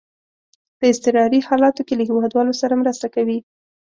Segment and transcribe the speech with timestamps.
[0.77, 3.37] په اضطراري حالاتو کې له هیوادوالو سره مرسته کوي.